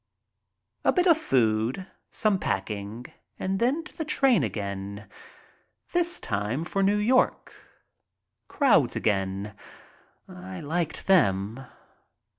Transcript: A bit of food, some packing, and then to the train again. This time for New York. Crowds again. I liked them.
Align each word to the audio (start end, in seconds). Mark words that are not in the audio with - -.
A 0.83 0.91
bit 0.91 1.05
of 1.05 1.15
food, 1.15 1.85
some 2.09 2.39
packing, 2.39 3.05
and 3.37 3.59
then 3.59 3.83
to 3.83 3.95
the 3.95 4.03
train 4.03 4.41
again. 4.41 5.07
This 5.91 6.19
time 6.19 6.63
for 6.65 6.81
New 6.81 6.97
York. 6.97 7.53
Crowds 8.47 8.95
again. 8.95 9.55
I 10.27 10.59
liked 10.59 11.05
them. 11.05 11.67